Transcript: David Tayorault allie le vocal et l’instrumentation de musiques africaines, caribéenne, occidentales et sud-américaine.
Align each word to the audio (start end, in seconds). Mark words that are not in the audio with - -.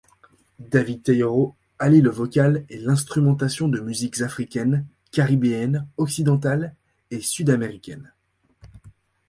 David 0.57 1.03
Tayorault 1.03 1.55
allie 1.77 2.01
le 2.01 2.09
vocal 2.09 2.65
et 2.69 2.79
l’instrumentation 2.79 3.67
de 3.67 3.79
musiques 3.81 4.21
africaines, 4.21 4.87
caribéenne, 5.11 5.87
occidentales 5.95 6.73
et 7.11 7.21
sud-américaine. 7.21 8.11